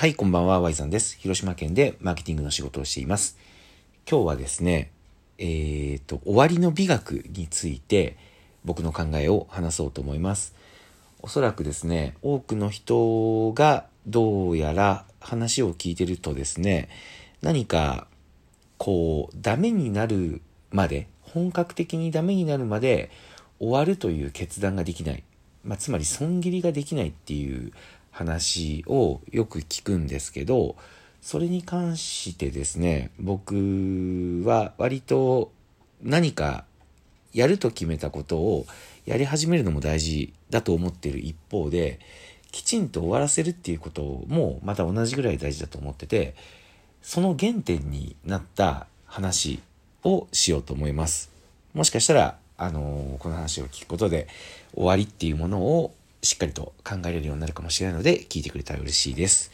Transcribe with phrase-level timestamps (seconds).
[0.00, 1.18] はい、こんばんは、Y さんです。
[1.18, 3.36] 広島県でマーケティングの仕事をしています。
[4.10, 4.90] 今日はですね、
[5.36, 8.16] えっ、ー、と、終わりの美学について
[8.64, 10.54] 僕の考えを話そうと思います。
[11.20, 16.88] おそらくですね、多くの人がどうやら話を聞いてるとですね、
[17.42, 18.06] 何か
[18.78, 20.40] こう、ダメになる
[20.70, 23.10] まで、本格的にダメになるまで
[23.58, 25.22] 終わるという決断ができない。
[25.62, 27.72] まあ、つまり損切りができないっていう
[28.10, 30.76] 話をよく聞くんですけど、
[31.20, 35.52] それに関してですね、僕は割と
[36.02, 36.64] 何か
[37.32, 38.66] やると決めたことを
[39.06, 42.00] やり始めるのも大事だと思ってる一方で、
[42.50, 46.34] きちんと終わらせるっていうこともまた同じぐらい大事だと思ってて、
[47.02, 49.60] その原点になった話
[50.04, 51.30] をしようと思います。
[51.74, 54.28] もしかしたら、あのー、この話を聞くことで
[54.74, 59.50] 終わりっていうものをしっかりと考えれるようになるかもしれないので、聞いてくれたら嬉しいです。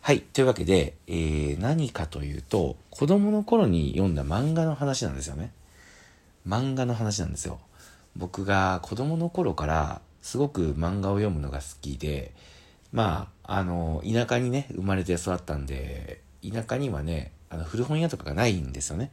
[0.00, 0.20] はい。
[0.20, 5.52] というわけで、えー、何かというと、子供の頃に読んだ漫画の話なんですよね。
[6.48, 7.60] 漫画の話なんですよ。
[8.16, 12.32] 僕が子供の頃からすごく漫画を読むのが好きで、
[12.92, 19.12] まあ、あの、田舎にね、生まれて育ったんで、田舎にはね、あの古本屋とかがないんですよね。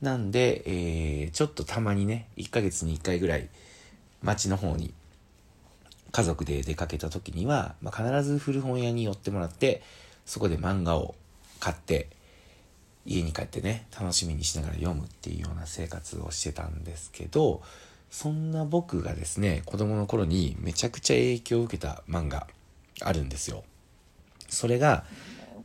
[0.00, 3.48] なんで、えー、ちょっとたまにね、1ヶ月に1回ぐらい、
[4.22, 4.92] 町の方に
[6.12, 9.82] 家族で出かけた時には、まあ、必ず古本屋に寄ってもらって、
[10.26, 11.14] そこで漫画を
[11.60, 12.08] 買って、
[13.04, 17.62] 家に帰ってね、楽しみにしながら読むっていうような生活をしてたんですけど、
[18.10, 22.46] そんな僕がですね、子供の頃にめちゃくちゃ影響を受けた漫画
[23.00, 23.64] あるんですよ。
[24.48, 25.04] それが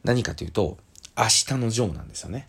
[0.03, 0.77] 何かというと、
[1.17, 2.47] 明日のジョーなんですよね。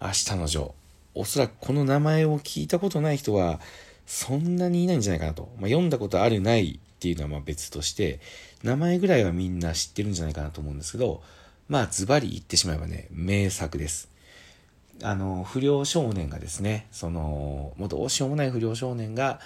[0.00, 0.72] 明日のジョー。
[1.14, 3.60] おそらくこの名前を聞いたことない人は、
[4.06, 5.52] そんなにいないんじゃないかなと。
[5.58, 8.20] まあ、読んだことあるないっていうのはまあ別として、
[8.62, 11.22] 名前ぐらいはみんな知ってるんじゃないかなと思うんですけど、
[11.68, 14.10] まあズバリ言ってしまえばね、名作です。
[15.02, 19.40] あの、不良少年がですね、その、もうどうしようもない不良少年が、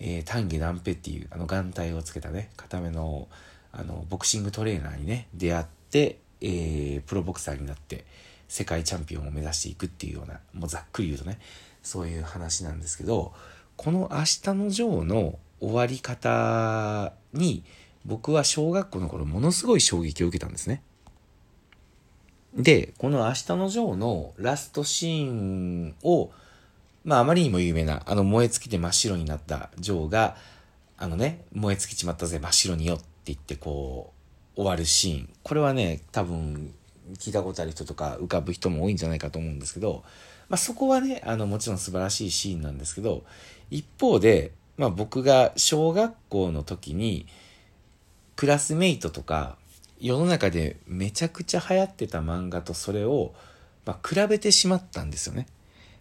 [0.00, 3.28] えー、丹下断平っていう、あの眼帯をつけたね、固めの、
[3.72, 8.04] あの、ボクシングトレーナーにね、出会って、えー、プロボクサーになって、
[8.48, 11.38] 世界チャンピオンを目指していくっていうような、もうざっくり言うとね、
[11.82, 13.32] そういう話なんですけど、
[13.76, 17.64] この明日のジョーの終わり方に
[18.04, 20.82] 僕は小学校の頃ものすごい衝撃を受けたんですね。
[22.54, 26.30] で、この明日のジョーのラストシーンを、
[27.04, 30.36] まああまりにも有名な、あの燃え尽きて真っ白になったジョーが、
[30.96, 34.14] あのね、燃え尽きちまったぜ真っ白によって言ってこ
[34.56, 35.28] う、終わるシーン。
[35.42, 36.72] これはね、多分
[37.18, 40.02] 聞いたことある人とか浮かぶ人も多いんじゃないかと思うんですけど、
[40.48, 43.24] まあそこはね、あのもちろん素晴らしいシーンなんですけど、
[43.70, 47.26] 一方で、まあ僕が小学校の時に、
[48.36, 49.56] クラスメイトとか、
[49.98, 53.34] 世の中でめちゃくちゃ流行ってた漫画とそれを、
[53.86, 55.46] まあ、比べてしまったんですよね。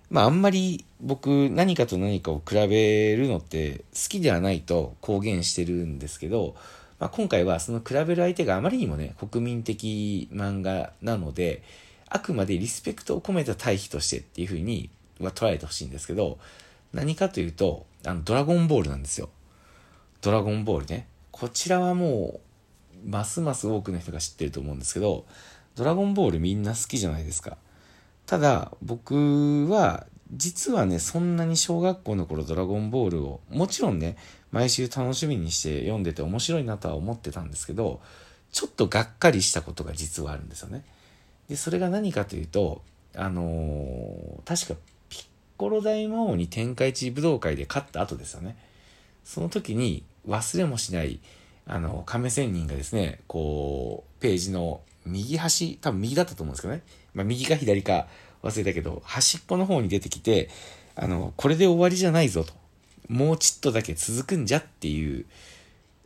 [0.09, 6.55] まああんまり僕何かと何かを比べるのって好きではないと公言してるんですけど、
[6.99, 11.63] まあ、今回はその比べる相手があまりにもね、国民的漫画なので、
[12.07, 14.89] あくまでリスペクトを込めた対比としてっていうふうに
[15.19, 16.37] は捉えてほしいんですけど、
[16.94, 19.29] 何かというと、あの、ドラゴンボールなんですよ。
[20.22, 21.07] ドラゴンボールね。
[21.31, 22.40] こちらはも
[23.06, 25.25] う、ますます多くの人が知ってると思うんですけど、
[25.75, 27.57] ドラゴンボールみんな好きじゃないですか。
[28.25, 34.17] ただ、僕は、実はね、そんなに小学校の頃ドラゴンボールを、もちろんね、
[34.52, 38.02] 毎週楽しみにして読んでて面白いなとは思ってたんですけど、
[38.52, 40.84] ちょっとがっかりしたことが実はあるんですよね。
[41.50, 42.81] で、それが何かというと、
[43.16, 44.79] あのー、確か
[45.57, 48.57] コロ大魔王に天下一武道会で勝った後ですよね。
[49.23, 51.19] その時に忘れもしない、
[51.66, 56.81] あの、亀仙人がですね、こう、ページの右端、多分右だったと思うんですけどね。
[57.13, 58.07] まあ、右か左か
[58.43, 60.49] 忘れたけど、端っこの方に出てきて、
[60.95, 62.53] あの、これで終わりじゃないぞと。
[63.07, 65.25] もうちっとだけ続くんじゃっていう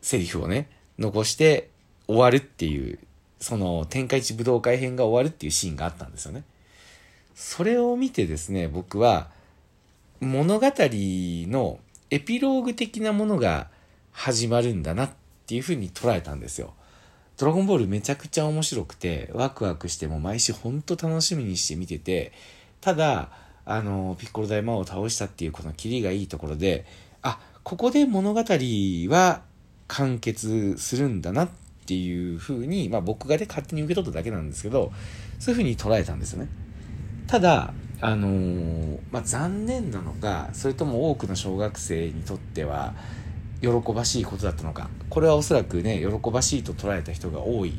[0.02, 0.68] セリフをね、
[0.98, 1.70] 残して
[2.06, 2.98] 終わるっていう、
[3.40, 6.44] その天下一武道会編が終わるっていうシーンがあったんですよね。
[7.34, 9.30] それを見てですね、僕は、
[10.20, 11.78] 物語の
[12.10, 13.68] エピローグ的なものが
[14.12, 15.10] 始まるんだなっ
[15.46, 16.74] ていうふうに捉えたんですよ。
[17.38, 22.32] ドラゴンボールめちゃくちゃ面白くて、ワクワクしても毎週ほんと楽しみにして見てて、
[22.82, 23.30] ただ、
[23.64, 26.84] あの、ピッコロ大魔王を倒したっていうこのキリがいいところで、
[27.22, 29.42] あ、ここで物語は
[29.88, 31.48] 完結するんだなっ
[31.86, 34.92] ていうふうに、まあ僕がね、勝手に受け取っただけなんですけど、
[35.38, 36.48] そういうふうに捉えたんですよね。
[37.26, 42.94] ただ、あのー、まあ、残念なのかそれとも多くの小学生にとっては
[43.60, 47.74] 喜ばしいことだったのかこれはおそらくね喜ばしいと捉えた人が多い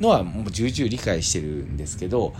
[0.00, 2.34] のはもう重々理解してるんですけど、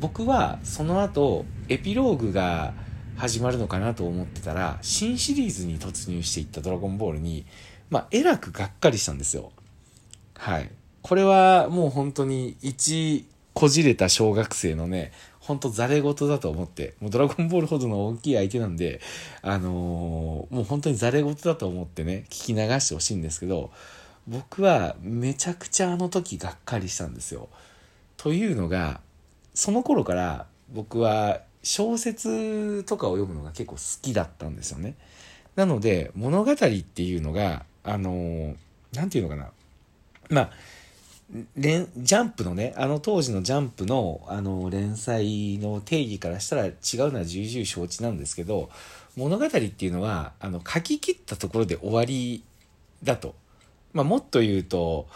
[0.00, 2.74] 僕はその後、エピローグが
[3.16, 7.44] 始まるのかなと思ってたら、新シリーズに突入していったドラゴンボールに、
[7.90, 9.52] まあ、えらくがっかりしたんですよ。
[10.36, 10.70] はい。
[11.02, 15.12] これはもう本当に一こじれた小学生のね、
[15.48, 19.00] ほんとザレ言だと思って、もうドラゴンボールほどの大きい相手なんで、
[19.40, 23.70] あのー、もう本当にザレ言だと思ってね、聞き流してほしいんですけど、
[24.26, 27.48] 僕はめちゃくちゃあの時がっかりしたんですよ。
[28.18, 29.00] というのが、
[29.54, 34.96] その頃から僕は小説とかを読むのが結構好きだったんですよね。
[35.56, 38.56] なので、物語っていうのが、あのー、
[38.92, 39.50] なんていうのかな。
[40.28, 40.50] まあ、
[41.56, 46.72] 連ジャンプのねあの当時のジャンプのあの連載の定義からしたら違う
[47.12, 48.70] のは重々承知なんですけど
[49.16, 52.44] 物語っていうのはあの書き切ったところで終わり
[53.02, 53.34] だと、
[53.92, 55.06] まあ、もっと言うと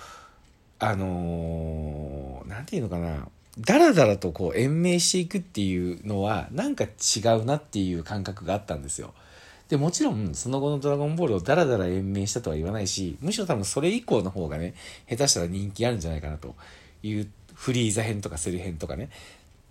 [0.79, 3.29] あの何、て言うのかな
[3.59, 9.15] だらだらとこう延命していくっていうのはなんか違うなっていう感覚があったんですよ。
[9.73, 14.75] で、もちろん、その後のドラゴンボールをダラダラ延命したとは言わないし、むしろ多分それ以降の方がね、
[15.09, 16.55] 下手したら人気あるんじゃないかなと
[17.03, 19.09] いうフリーザ編とかセル編とかね、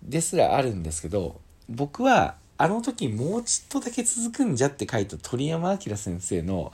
[0.02, 6.72] ですらあるんですけど、僕はあの時もうちょっとだけ続くんじゃって書いた鳥山明先生の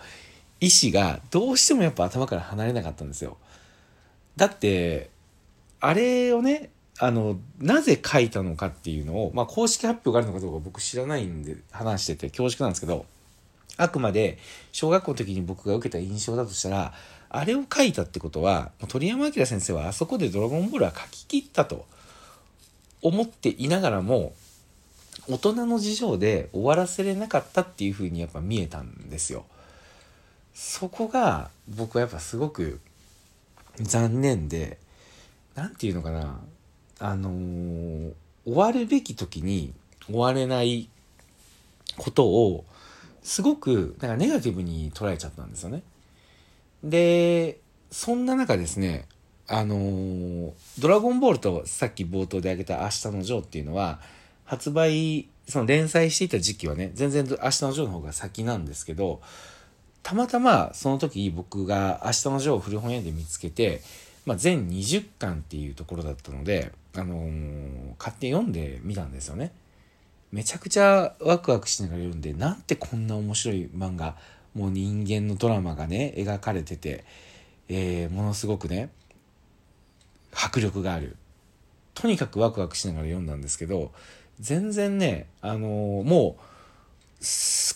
[0.61, 3.37] 意思がどうしてもやっぱ頭から離れなかったんですよ。
[4.37, 5.11] だって、
[5.81, 13.05] あれをね、あの、なぜ書いたのかっていうのを、まあ、公式発表があるのかどうか僕知らないんで話してて恐縮なんですけど、
[13.79, 14.39] あくまで
[14.73, 16.93] 小学校の時に僕が受けた印象だとしたら、
[17.31, 21.87] あれを書いたってことは、鳥山明先生はあそこでドラゴンボールは書き切ったと
[23.01, 24.35] 思っていながらも、
[25.29, 29.45] 大人の事情で終わらせれなかったっていうふうにやっぱ見えたんですよ。
[30.55, 32.81] そこが僕はやっぱすごく
[33.77, 34.79] 残念で、
[35.55, 36.41] なんていうのかな、
[36.99, 38.13] あのー、
[38.45, 39.73] 終わるべき時に
[40.07, 40.89] 終われない
[41.97, 42.65] ことを
[43.29, 45.83] すごく、なんかネガティブに捉えちゃったんですよね。
[46.83, 47.61] で、
[47.91, 49.05] そんな中ですね、
[49.47, 54.01] あのー、ドラゴンボールとさっき冒頭で挙げた明日のジョーっていうのは、
[54.47, 59.21] 発売、その連載していた時期はね、全然明日のジョーの方が先なんですけど、
[60.03, 63.83] たまたまその時僕が明日のジョーを古本屋で見つけて、
[64.25, 69.53] まあ、全20巻っていうところだったので、あのー、買って読んでみたんですよね。
[70.31, 74.17] めちゃくちゃワクワクしながら読んで、なんてこんな面白い漫画、
[74.55, 77.05] もう人間のドラマがね、描かれてて、
[77.69, 78.91] えー、ものすごくね、
[80.33, 81.17] 迫力がある。
[81.95, 83.93] とにかくワクワクしながら読んだんですけど、
[84.41, 86.43] 全然ね、あのー、もう、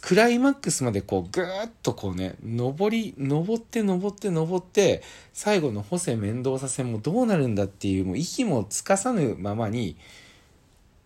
[0.02, 5.02] クライマックスまでこうぐーっとこうね、登り、登って登って登って、
[5.32, 9.96] 最後のホセメンドーサ戦もどうなるんだっていう、もう息もつかさぬままに、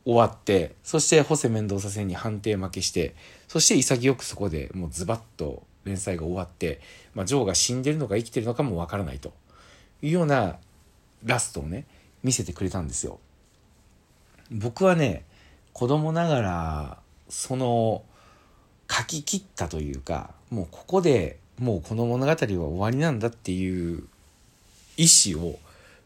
[0.07, 3.15] 終わって、そしてホセ・メンドーサ戦に判定負けして、
[3.49, 6.81] そして潔くそこでもうズバッと連載が終わって、
[7.15, 9.33] まあ、ジョーが死んでるのか生きてるのかもわからないと
[10.01, 10.57] いうような
[11.25, 11.87] ラストをね、
[12.23, 13.19] 見せてくれたんですよ。
[14.51, 15.25] 僕はね、
[15.73, 16.99] 子供ながら、
[17.29, 18.05] その、
[18.89, 24.05] 書き切ったというか、もうここでもうこの物語は終わりなんだっていう
[24.97, 25.59] 意志を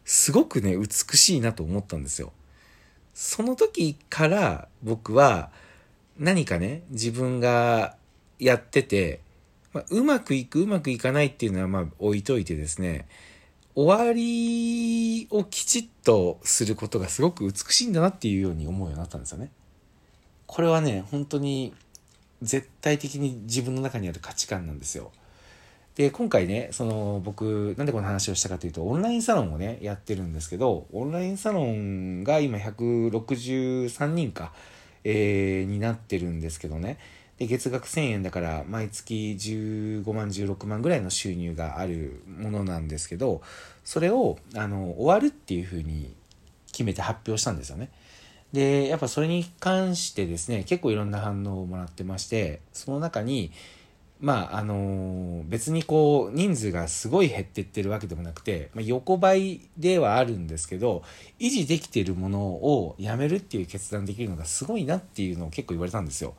[0.05, 0.87] すごくね、美
[1.17, 2.31] しいなと思ったんですよ。
[3.13, 5.51] その時から僕は
[6.17, 7.95] 何かね、自分が
[8.39, 9.21] やってて、
[9.73, 13.07] まあ、うまくいく、うまくいかないっていうのはまあ置いといてですね、
[13.73, 19.51] 終わりをきちっとすることがすごく美しいんだなっていうように思うようになったんですよね。
[20.45, 21.73] これはね、本当に
[22.41, 25.11] 絶対的に自分の中にある価値観なんですよ。
[25.95, 34.53] で、今回ね、その僕、なんでこの話をしたかというと、オンラインサロンをね、やってるんですけど、オンラインサロンが今163人か、
[35.03, 36.97] えー、になってるんですけどね。
[37.37, 43.41] で、月額1000円だから、毎月15万、16万ぐらいの収入があるものなんですけど、
[43.83, 46.13] それを、あの、終わるっていうふうに
[46.71, 47.89] 決めて発表したんですよね。
[48.53, 53.51] で、やっぱそれに関してですね、結構いろんな反応をもらってまして、その中に、
[54.21, 61.03] まああの別にこう人数がすごい減ってってるわけでもなくて、まあ、横ばいではあるんですけど
[61.39, 66.35] 維持できてるものをやめるっていう決断できるのがすごいなっていうのを結構言われたんですよ。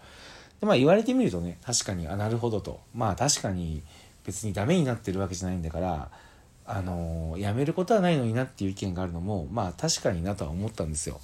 [0.60, 3.82] でまあ言われてみるとね確かにあなるほどとまあ確かに
[4.24, 6.10] 別にダメになってるわけじゃないんだから
[6.64, 11.20] あのやめることはないのになっていう意見があるのもまあ確かになとは思ったんですよ。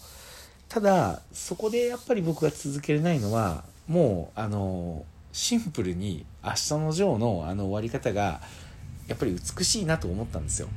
[0.68, 8.40] ただそこでやっぱり僕が続けれないのはもうあのシンプルに「明日のジョー」のあの終わり方が
[9.06, 10.68] やっぱり美しいなと思ったんですよ。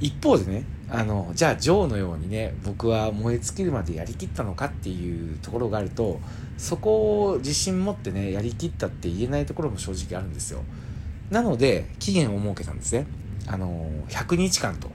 [0.00, 6.20] 一方でねあのじゃあジョーのようにね僕は燃え尽きるまでやりきったのかっていうところがあると
[6.58, 10.62] そこを自信持ってねやりきったって言えないところも正直あるんですよ。
[11.30, 13.06] なので期限を設けたんですね。
[13.46, 14.90] あの100日間と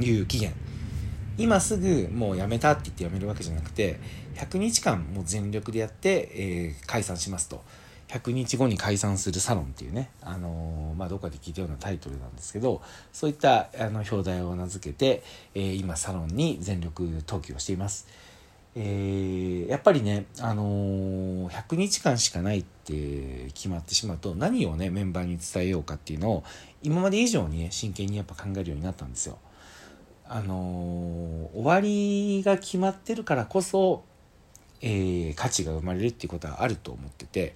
[0.00, 0.54] いう期限。
[1.38, 3.98] 今すぐもうやめたって言ってやめるわけじゃなくて
[4.34, 7.62] 100日間もう全力でやって、えー、解散しますと
[8.12, 15.22] 100日後に解散するサロンっていうね、あのー、まあ、どっかで聞いたようなタイトルなんですけど、そういったあの表題を名付けて、
[15.54, 18.06] えー、今サロンに全力投球をしています。
[18.74, 26.44] えー、やっぱりね、あのー、100日間しかないって決まってしまうと、何をね、メンバーに伝えようかっていうのを、
[26.82, 29.38] 今まで以上にね、真剣にやっぱ考えるようになったんですよ。
[30.34, 34.02] あの、終わりが決まってるからこそ、
[34.80, 37.54] えー、価値が生まれるっていうことはあると思ってて、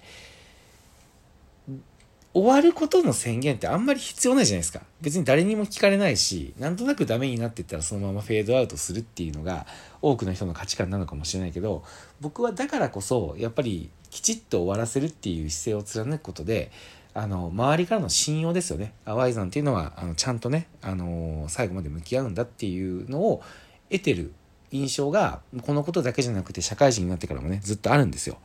[2.35, 4.81] 終わることの宣言ってあんまり必要ないじゃないですか。
[5.01, 9.65] 別に誰にも聞かれないし、なんとなくダメになってったらそのままフェードアウトするっていうのが
[10.03, 11.83] 多くの人の価値観なのかもしれないけど、
[12.21, 16.71] 僕はだからこそ、やっぱりきちっと終わらせるっていう姿勢を貫くことで、
[17.17, 18.93] あの、周りからの信用ですよね。
[19.03, 23.41] アワイザンっていうのは、あの、ちゃんとね、あの、最後まで向き合うんだっていうのを
[23.89, 24.33] 得てる
[24.69, 28.37] 印象が、このことだけじゃなくて社会人になってからもね、ずっとあるんですよ。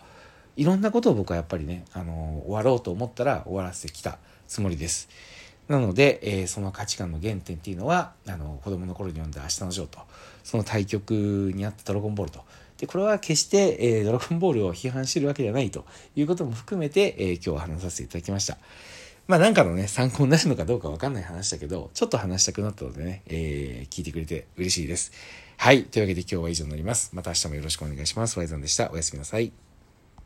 [0.57, 4.17] いろんなことを僕はやっぱりね、あの、終わろうと思ったら終わらせてきた
[4.49, 5.11] つもりです。
[5.69, 9.99] なので、えー、その価値観の原点っていうのは、あの、子供の頃に読んだ明日のジョーと、
[10.45, 11.12] その対局
[11.55, 12.43] にあったドラゴンボールと。
[12.83, 15.85] で、これは決して、えー、ドラゴンボールを批判してるわけではないと
[16.17, 18.59] いうことも含めて、えー、今日は話させていただきました。
[19.29, 25.12] まあなんかのね、参考になるのかどうかわかんない話だけど、ちょっと話したくなったのでね、えー、聞いてくれて嬉しいです。
[25.59, 25.85] はい。
[25.85, 27.12] というわけで今日は以上になります。
[27.15, 28.37] また明日もよろしくお願いします。
[28.37, 28.91] ワイザンでした。
[28.91, 29.53] おやすみなさい。